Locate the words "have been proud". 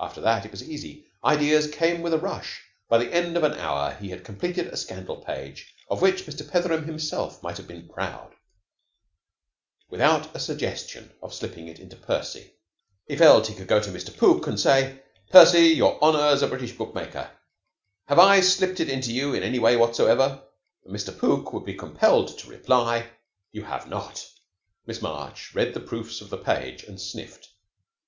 7.56-8.34